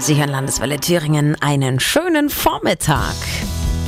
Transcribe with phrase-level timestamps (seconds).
[0.00, 3.14] Sie hören Landeswelle Thüringen einen schönen Vormittag.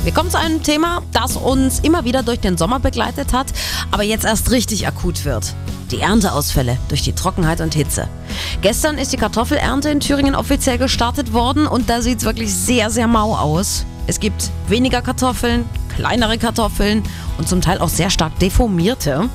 [0.03, 3.47] Wir kommen zu einem Thema, das uns immer wieder durch den Sommer begleitet hat,
[3.89, 5.55] aber jetzt erst richtig akut wird.
[5.89, 8.07] Die Ernteausfälle durch die Trockenheit und Hitze.
[8.61, 12.91] Gestern ist die Kartoffelernte in Thüringen offiziell gestartet worden und da sieht es wirklich sehr,
[12.91, 13.83] sehr mau aus.
[14.05, 15.65] Es gibt weniger Kartoffeln,
[15.95, 17.03] kleinere Kartoffeln
[17.37, 19.29] und zum Teil auch sehr stark deformierte.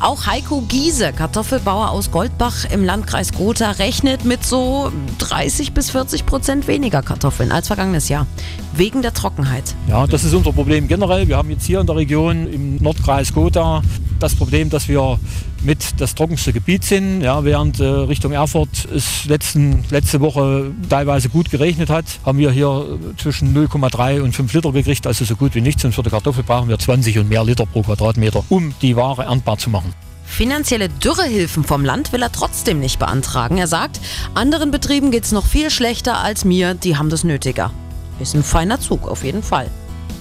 [0.00, 6.26] Auch Heiko Giese, Kartoffelbauer aus Goldbach im Landkreis Gotha, rechnet mit so 30 bis 40
[6.26, 8.26] Prozent weniger Kartoffeln als vergangenes Jahr.
[8.74, 9.74] Wegen der Trockenheit.
[9.86, 11.28] Ja, das ist unser Problem generell.
[11.28, 13.82] Wir haben jetzt hier in der Region im Nordkreis Gotha
[14.18, 15.18] das Problem, dass wir
[15.62, 17.22] mit das trockenste Gebiet sind.
[17.22, 22.50] Ja, während äh, Richtung Erfurt es letzten, letzte Woche teilweise gut geregnet hat, haben wir
[22.50, 25.84] hier zwischen 0,3 und 5 Liter gekriegt, also so gut wie nichts.
[25.84, 29.24] Und für die Kartoffel brauchen wir 20 und mehr Liter pro Quadratmeter, um die Ware
[29.24, 29.94] erntbar zu machen.
[30.24, 33.56] Finanzielle Dürrehilfen vom Land will er trotzdem nicht beantragen.
[33.58, 33.98] Er sagt,
[34.34, 37.72] anderen Betrieben geht es noch viel schlechter als mir, die haben das nötiger.
[38.20, 39.68] Ist ein feiner Zug, auf jeden Fall.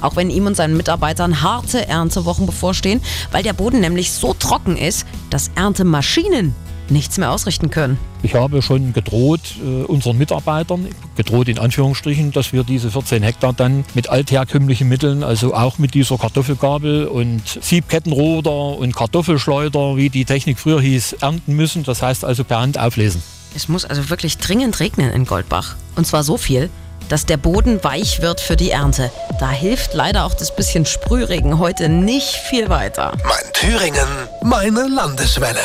[0.02, 4.78] Auch wenn ihm und seinen Mitarbeitern harte Erntewochen bevorstehen, weil der Boden nämlich so trocken
[4.78, 6.56] ist, dass Erntemaschinen
[6.90, 7.98] nichts mehr ausrichten können.
[8.24, 13.54] Ich habe schon gedroht äh, unseren Mitarbeitern, gedroht in Anführungsstrichen, dass wir diese 14 Hektar
[13.54, 20.26] dann mit altherkömmlichen Mitteln, also auch mit dieser Kartoffelgabel und Siebkettenroder und Kartoffelschleuder, wie die
[20.26, 21.84] Technik früher hieß, ernten müssen.
[21.84, 23.22] Das heißt also per Hand auflesen.
[23.56, 25.76] Es muss also wirklich dringend regnen in Goldbach.
[25.96, 26.70] Und zwar so viel,
[27.10, 29.12] dass der Boden weich wird für die Ernte.
[29.40, 33.14] Da hilft leider auch das bisschen Sprühregen heute nicht viel weiter.
[33.24, 34.08] Mein Thüringen,
[34.42, 35.60] meine Landeswelle.